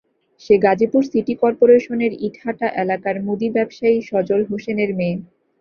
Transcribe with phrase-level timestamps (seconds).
[0.41, 5.15] সে Gazipur city করপোরেশনের ইটাহাটা এলাকার মুদি ব্যবসায়ী সজল হোসেনের মেয়ে।